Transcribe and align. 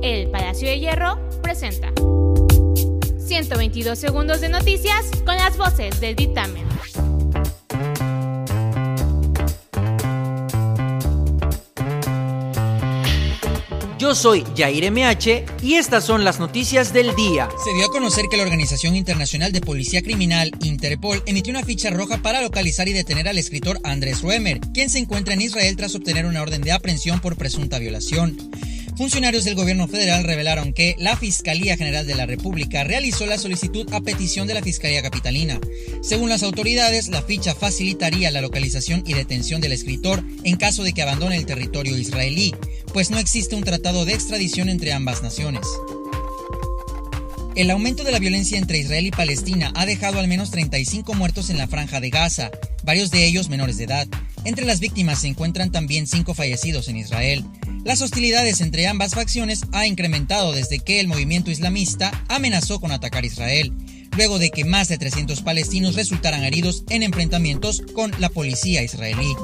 El 0.00 0.30
Palacio 0.30 0.68
de 0.68 0.78
Hierro 0.78 1.18
presenta 1.42 1.92
122 3.18 3.98
segundos 3.98 4.40
de 4.40 4.48
noticias 4.48 5.06
con 5.26 5.36
las 5.36 5.56
voces 5.56 6.00
del 6.00 6.14
dictamen. 6.14 6.64
Yo 13.98 14.14
soy 14.14 14.44
Jair 14.56 14.92
MH 14.92 15.44
y 15.62 15.74
estas 15.74 16.04
son 16.04 16.22
las 16.22 16.38
noticias 16.38 16.92
del 16.92 17.16
día. 17.16 17.48
Se 17.64 17.74
dio 17.74 17.86
a 17.86 17.90
conocer 17.90 18.26
que 18.30 18.36
la 18.36 18.44
Organización 18.44 18.94
Internacional 18.94 19.50
de 19.50 19.60
Policía 19.60 20.02
Criminal, 20.02 20.52
Interpol, 20.62 21.20
emitió 21.26 21.50
una 21.50 21.64
ficha 21.64 21.90
roja 21.90 22.18
para 22.18 22.40
localizar 22.40 22.88
y 22.88 22.92
detener 22.92 23.26
al 23.26 23.38
escritor 23.38 23.80
Andrés 23.82 24.22
Ruemer, 24.22 24.60
quien 24.72 24.90
se 24.90 25.00
encuentra 25.00 25.34
en 25.34 25.42
Israel 25.42 25.76
tras 25.76 25.96
obtener 25.96 26.26
una 26.26 26.42
orden 26.42 26.62
de 26.62 26.70
aprehensión 26.70 27.20
por 27.20 27.36
presunta 27.36 27.80
violación. 27.80 28.38
Funcionarios 28.98 29.44
del 29.44 29.54
gobierno 29.54 29.86
federal 29.86 30.24
revelaron 30.24 30.72
que 30.72 30.96
la 30.98 31.16
Fiscalía 31.16 31.76
General 31.76 32.04
de 32.04 32.16
la 32.16 32.26
República 32.26 32.82
realizó 32.82 33.26
la 33.26 33.38
solicitud 33.38 33.86
a 33.92 34.00
petición 34.00 34.48
de 34.48 34.54
la 34.54 34.62
Fiscalía 34.62 35.02
Capitalina. 35.02 35.60
Según 36.02 36.28
las 36.30 36.42
autoridades, 36.42 37.06
la 37.06 37.22
ficha 37.22 37.54
facilitaría 37.54 38.32
la 38.32 38.40
localización 38.40 39.04
y 39.06 39.14
detención 39.14 39.60
del 39.60 39.70
escritor 39.70 40.24
en 40.42 40.56
caso 40.56 40.82
de 40.82 40.94
que 40.94 41.02
abandone 41.02 41.36
el 41.36 41.46
territorio 41.46 41.96
israelí, 41.96 42.56
pues 42.92 43.12
no 43.12 43.18
existe 43.18 43.54
un 43.54 43.62
tratado 43.62 44.04
de 44.04 44.14
extradición 44.14 44.68
entre 44.68 44.92
ambas 44.92 45.22
naciones. 45.22 45.64
El 47.54 47.70
aumento 47.70 48.02
de 48.02 48.10
la 48.10 48.18
violencia 48.18 48.58
entre 48.58 48.78
Israel 48.78 49.06
y 49.06 49.12
Palestina 49.12 49.70
ha 49.76 49.86
dejado 49.86 50.18
al 50.18 50.26
menos 50.26 50.50
35 50.50 51.14
muertos 51.14 51.50
en 51.50 51.58
la 51.58 51.68
franja 51.68 52.00
de 52.00 52.10
Gaza, 52.10 52.50
varios 52.82 53.12
de 53.12 53.26
ellos 53.26 53.48
menores 53.48 53.78
de 53.78 53.84
edad. 53.84 54.08
Entre 54.44 54.66
las 54.66 54.80
víctimas 54.80 55.20
se 55.20 55.28
encuentran 55.28 55.70
también 55.70 56.08
cinco 56.08 56.34
fallecidos 56.34 56.88
en 56.88 56.96
Israel. 56.96 57.44
Las 57.88 58.02
hostilidades 58.02 58.60
entre 58.60 58.86
ambas 58.86 59.14
facciones 59.14 59.62
ha 59.72 59.86
incrementado 59.86 60.52
desde 60.52 60.78
que 60.78 61.00
el 61.00 61.08
movimiento 61.08 61.50
islamista 61.50 62.12
amenazó 62.28 62.80
con 62.80 62.92
atacar 62.92 63.24
Israel, 63.24 63.72
luego 64.14 64.38
de 64.38 64.50
que 64.50 64.66
más 64.66 64.88
de 64.88 64.98
300 64.98 65.40
palestinos 65.40 65.94
resultaran 65.94 66.44
heridos 66.44 66.84
en 66.90 67.02
enfrentamientos 67.02 67.82
con 67.94 68.12
la 68.18 68.28
policía 68.28 68.82
israelí. 68.82 69.34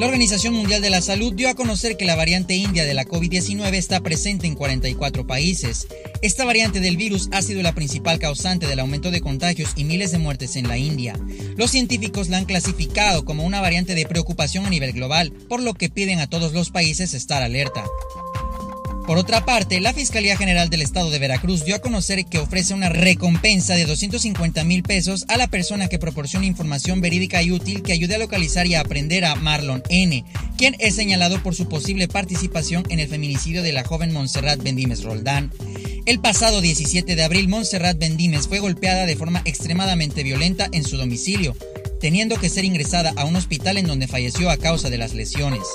La 0.00 0.06
Organización 0.06 0.54
Mundial 0.54 0.80
de 0.80 0.88
la 0.88 1.02
Salud 1.02 1.34
dio 1.34 1.50
a 1.50 1.54
conocer 1.54 1.98
que 1.98 2.06
la 2.06 2.16
variante 2.16 2.54
india 2.54 2.86
de 2.86 2.94
la 2.94 3.04
COVID-19 3.04 3.74
está 3.74 4.00
presente 4.00 4.46
en 4.46 4.54
44 4.54 5.26
países. 5.26 5.88
Esta 6.22 6.46
variante 6.46 6.80
del 6.80 6.96
virus 6.96 7.28
ha 7.32 7.42
sido 7.42 7.60
la 7.60 7.74
principal 7.74 8.18
causante 8.18 8.66
del 8.66 8.80
aumento 8.80 9.10
de 9.10 9.20
contagios 9.20 9.72
y 9.76 9.84
miles 9.84 10.10
de 10.10 10.16
muertes 10.16 10.56
en 10.56 10.68
la 10.68 10.78
India. 10.78 11.20
Los 11.58 11.72
científicos 11.72 12.30
la 12.30 12.38
han 12.38 12.46
clasificado 12.46 13.26
como 13.26 13.44
una 13.44 13.60
variante 13.60 13.94
de 13.94 14.06
preocupación 14.06 14.64
a 14.64 14.70
nivel 14.70 14.94
global, 14.94 15.32
por 15.50 15.60
lo 15.60 15.74
que 15.74 15.90
piden 15.90 16.20
a 16.20 16.30
todos 16.30 16.54
los 16.54 16.70
países 16.70 17.12
estar 17.12 17.42
alerta. 17.42 17.84
Por 19.10 19.18
otra 19.18 19.44
parte, 19.44 19.80
la 19.80 19.92
Fiscalía 19.92 20.36
General 20.36 20.70
del 20.70 20.82
Estado 20.82 21.10
de 21.10 21.18
Veracruz 21.18 21.64
dio 21.64 21.74
a 21.74 21.80
conocer 21.80 22.24
que 22.26 22.38
ofrece 22.38 22.74
una 22.74 22.90
recompensa 22.90 23.74
de 23.74 23.84
250 23.84 24.62
mil 24.62 24.84
pesos 24.84 25.24
a 25.26 25.36
la 25.36 25.48
persona 25.48 25.88
que 25.88 25.98
proporcione 25.98 26.46
información 26.46 27.00
verídica 27.00 27.42
y 27.42 27.50
útil 27.50 27.82
que 27.82 27.92
ayude 27.92 28.14
a 28.14 28.18
localizar 28.18 28.68
y 28.68 28.76
a 28.76 28.80
aprender 28.82 29.24
a 29.24 29.34
Marlon 29.34 29.82
N., 29.88 30.24
quien 30.56 30.76
es 30.78 30.94
señalado 30.94 31.42
por 31.42 31.56
su 31.56 31.68
posible 31.68 32.06
participación 32.06 32.84
en 32.88 33.00
el 33.00 33.08
feminicidio 33.08 33.64
de 33.64 33.72
la 33.72 33.82
joven 33.82 34.12
Montserrat 34.12 34.62
Bendimes 34.62 35.02
Roldán. 35.02 35.50
El 36.06 36.20
pasado 36.20 36.60
17 36.60 37.16
de 37.16 37.22
abril, 37.24 37.48
Montserrat 37.48 37.98
Bendimes 37.98 38.46
fue 38.46 38.60
golpeada 38.60 39.06
de 39.06 39.16
forma 39.16 39.42
extremadamente 39.44 40.22
violenta 40.22 40.68
en 40.70 40.84
su 40.84 40.96
domicilio, 40.96 41.56
teniendo 42.00 42.36
que 42.36 42.48
ser 42.48 42.64
ingresada 42.64 43.12
a 43.16 43.24
un 43.24 43.34
hospital 43.34 43.76
en 43.76 43.88
donde 43.88 44.06
falleció 44.06 44.50
a 44.50 44.56
causa 44.56 44.88
de 44.88 44.98
las 44.98 45.14
lesiones. 45.14 45.66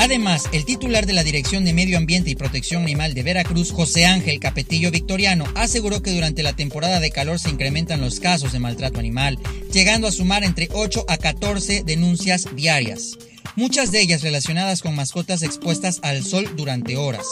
Además, 0.00 0.44
el 0.52 0.64
titular 0.64 1.04
de 1.04 1.12
la 1.12 1.22
Dirección 1.22 1.66
de 1.66 1.74
Medio 1.74 1.98
Ambiente 1.98 2.30
y 2.30 2.34
Protección 2.34 2.84
Animal 2.84 3.12
de 3.12 3.22
Veracruz, 3.22 3.70
José 3.70 4.06
Ángel 4.06 4.40
Capetillo 4.40 4.90
Victoriano, 4.90 5.44
aseguró 5.54 6.00
que 6.00 6.10
durante 6.10 6.42
la 6.42 6.54
temporada 6.54 7.00
de 7.00 7.10
calor 7.10 7.38
se 7.38 7.50
incrementan 7.50 8.00
los 8.00 8.18
casos 8.18 8.52
de 8.52 8.60
maltrato 8.60 8.98
animal, 8.98 9.38
llegando 9.70 10.08
a 10.08 10.12
sumar 10.12 10.42
entre 10.42 10.70
8 10.72 11.04
a 11.06 11.18
14 11.18 11.82
denuncias 11.84 12.46
diarias, 12.56 13.18
muchas 13.56 13.92
de 13.92 14.00
ellas 14.00 14.22
relacionadas 14.22 14.80
con 14.80 14.96
mascotas 14.96 15.42
expuestas 15.42 16.00
al 16.02 16.24
sol 16.24 16.48
durante 16.56 16.96
horas. 16.96 17.26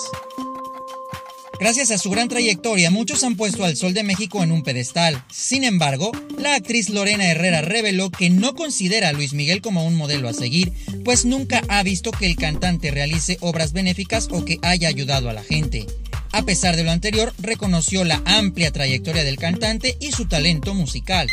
Gracias 1.60 1.90
a 1.90 1.98
su 1.98 2.10
gran 2.10 2.28
trayectoria, 2.28 2.92
muchos 2.92 3.24
han 3.24 3.34
puesto 3.34 3.64
al 3.64 3.76
Sol 3.76 3.92
de 3.92 4.04
México 4.04 4.44
en 4.44 4.52
un 4.52 4.62
pedestal. 4.62 5.24
Sin 5.28 5.64
embargo, 5.64 6.12
la 6.38 6.54
actriz 6.54 6.88
Lorena 6.88 7.28
Herrera 7.28 7.62
reveló 7.62 8.10
que 8.10 8.30
no 8.30 8.54
considera 8.54 9.08
a 9.08 9.12
Luis 9.12 9.32
Miguel 9.32 9.60
como 9.60 9.84
un 9.84 9.96
modelo 9.96 10.28
a 10.28 10.32
seguir, 10.32 10.72
pues 11.04 11.24
nunca 11.24 11.62
ha 11.68 11.82
visto 11.82 12.12
que 12.12 12.26
el 12.26 12.36
cantante 12.36 12.92
realice 12.92 13.38
obras 13.40 13.72
benéficas 13.72 14.28
o 14.30 14.44
que 14.44 14.58
haya 14.62 14.86
ayudado 14.86 15.30
a 15.30 15.32
la 15.32 15.42
gente. 15.42 15.84
A 16.30 16.42
pesar 16.42 16.76
de 16.76 16.84
lo 16.84 16.92
anterior, 16.92 17.32
reconoció 17.38 18.04
la 18.04 18.22
amplia 18.24 18.70
trayectoria 18.70 19.24
del 19.24 19.36
cantante 19.36 19.96
y 19.98 20.12
su 20.12 20.26
talento 20.26 20.74
musical. 20.74 21.26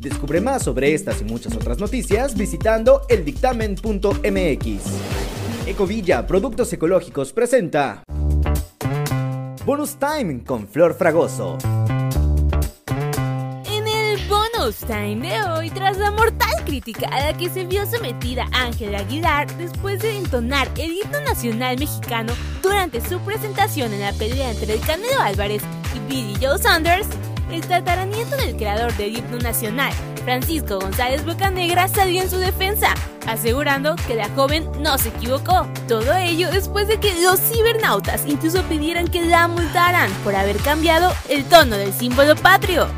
Descubre 0.00 0.42
más 0.42 0.64
sobre 0.64 0.92
estas 0.92 1.22
y 1.22 1.24
muchas 1.24 1.54
otras 1.54 1.78
noticias 1.78 2.36
visitando 2.36 3.06
eldictamen.mx. 3.08 4.82
Ecovilla 5.66 6.26
Productos 6.26 6.72
Ecológicos 6.74 7.32
presenta 7.32 8.02
Bonus 9.66 9.96
Time 9.96 10.44
con 10.44 10.68
Flor 10.68 10.94
Fragoso. 10.94 11.58
En 13.64 13.88
el 13.88 14.20
bonus 14.28 14.76
time 14.86 15.28
de 15.28 15.42
hoy, 15.42 15.70
tras 15.70 15.96
la 15.98 16.12
mortal 16.12 16.64
crítica 16.64 17.08
a 17.08 17.18
la 17.18 17.36
que 17.36 17.50
se 17.50 17.66
vio 17.66 17.84
sometida 17.84 18.46
Ángela 18.52 19.00
Aguilar 19.00 19.52
después 19.56 20.00
de 20.02 20.18
entonar 20.18 20.68
el 20.76 20.92
himno 20.92 21.20
nacional 21.22 21.80
mexicano 21.80 22.32
durante 22.62 23.00
su 23.00 23.18
presentación 23.22 23.92
en 23.92 24.02
la 24.02 24.12
pelea 24.12 24.52
entre 24.52 24.74
el 24.74 24.80
Canelo 24.82 25.20
Álvarez 25.20 25.64
y 25.96 25.98
Billy 26.08 26.36
Joe 26.40 26.58
Sanders, 26.60 27.08
el 27.56 27.66
tataranieto 27.66 28.36
del 28.36 28.54
creador 28.56 28.94
del 28.96 29.16
himno 29.16 29.38
nacional, 29.38 29.92
Francisco 30.24 30.78
González 30.78 31.24
Bocanegra, 31.24 31.88
salió 31.88 32.22
en 32.22 32.28
su 32.28 32.36
defensa, 32.36 32.92
asegurando 33.26 33.96
que 34.06 34.14
la 34.14 34.28
joven 34.30 34.68
no 34.80 34.98
se 34.98 35.08
equivocó. 35.08 35.66
Todo 35.88 36.14
ello 36.14 36.50
después 36.50 36.86
de 36.86 37.00
que 37.00 37.18
los 37.22 37.40
cibernautas 37.40 38.26
incluso 38.26 38.62
pidieran 38.64 39.08
que 39.08 39.22
la 39.22 39.48
multaran 39.48 40.10
por 40.22 40.36
haber 40.36 40.58
cambiado 40.58 41.12
el 41.30 41.44
tono 41.44 41.76
del 41.76 41.94
símbolo 41.94 42.36
patrio. 42.36 42.88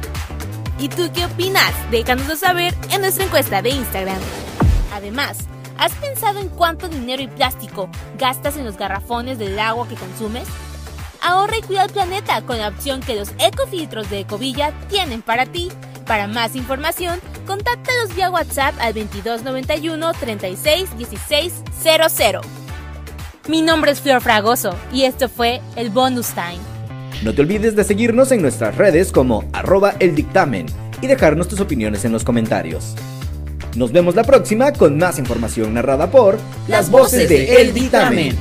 ¿Y 0.78 0.88
tú 0.88 1.08
qué 1.14 1.26
opinas? 1.26 1.72
Déjanoslo 1.90 2.34
saber 2.34 2.74
en 2.90 3.00
nuestra 3.00 3.24
encuesta 3.24 3.62
de 3.62 3.70
Instagram. 3.70 4.18
Además, 4.92 5.38
¿has 5.76 5.92
pensado 5.94 6.40
en 6.40 6.48
cuánto 6.48 6.88
dinero 6.88 7.22
y 7.22 7.28
plástico 7.28 7.88
gastas 8.18 8.56
en 8.56 8.64
los 8.64 8.76
garrafones 8.76 9.38
del 9.38 9.58
agua 9.58 9.86
que 9.88 9.94
consumes? 9.94 10.48
Ahorra 11.20 11.58
y 11.58 11.62
cuida 11.62 11.84
el 11.84 11.90
planeta 11.90 12.42
con 12.42 12.58
la 12.58 12.68
opción 12.68 13.00
que 13.00 13.16
los 13.16 13.30
ecofiltros 13.38 14.08
de 14.10 14.20
Ecovilla 14.20 14.72
tienen 14.88 15.22
para 15.22 15.46
ti. 15.46 15.68
Para 16.06 16.26
más 16.26 16.56
información, 16.56 17.20
contáctalos 17.46 18.14
vía 18.14 18.30
WhatsApp 18.30 18.74
al 18.80 18.94
2291 18.94 20.12
36 20.12 20.96
16 20.96 21.52
00. 21.82 22.40
Mi 23.48 23.62
nombre 23.62 23.92
es 23.92 24.00
Flor 24.00 24.20
Fragoso 24.20 24.74
y 24.92 25.04
esto 25.04 25.28
fue 25.28 25.60
el 25.76 25.90
Bonus 25.90 26.28
Time. 26.28 26.58
No 27.22 27.34
te 27.34 27.42
olvides 27.42 27.74
de 27.74 27.84
seguirnos 27.84 28.30
en 28.30 28.42
nuestras 28.42 28.76
redes 28.76 29.10
como 29.10 29.44
arroba 29.52 29.94
el 29.98 30.14
y 31.00 31.06
dejarnos 31.06 31.48
tus 31.48 31.60
opiniones 31.60 32.04
en 32.04 32.12
los 32.12 32.24
comentarios. 32.24 32.94
Nos 33.76 33.92
vemos 33.92 34.14
la 34.14 34.24
próxima 34.24 34.72
con 34.72 34.98
más 34.98 35.18
información 35.18 35.74
narrada 35.74 36.10
por 36.10 36.38
Las 36.68 36.90
voces 36.90 37.28
de 37.28 37.60
El 37.60 37.74
Dictamen. 37.74 38.36